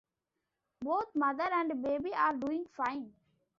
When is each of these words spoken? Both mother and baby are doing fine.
Both 0.81 1.13
mother 1.15 1.43
and 1.51 1.79
baby 1.79 2.09
are 2.15 2.33
doing 2.35 2.65
fine. 2.75 3.13